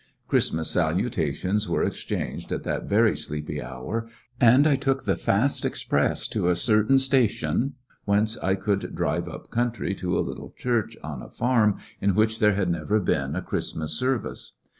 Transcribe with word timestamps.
Christmas 0.27 0.71
salutations 0.71 1.69
were 1.69 1.83
ex 1.83 1.99
changed 1.99 2.51
at 2.51 2.63
that 2.63 2.85
very 2.89 3.15
sleepy 3.15 3.61
hour, 3.61 4.09
and 4.39 4.65
I 4.65 4.75
took 4.75 5.03
the 5.03 5.15
fast 5.15 5.63
express 5.63 6.27
to 6.29 6.47
a 6.49 6.55
certain 6.55 6.97
station 6.97 7.75
whence 8.05 8.35
I 8.39 8.55
could 8.55 8.95
drive 8.95 9.29
up 9.29 9.51
country 9.51 9.93
to 9.93 10.17
a 10.17 10.25
little 10.25 10.55
church 10.57 10.97
on 11.03 11.21
a 11.21 11.29
farm 11.29 11.77
in 12.01 12.15
which 12.15 12.39
there 12.39 12.55
had 12.55 12.71
never 12.71 12.99
been 12.99 13.35
a 13.35 13.43
Christ 13.43 13.75
mas 13.77 13.91
service. 13.91 14.53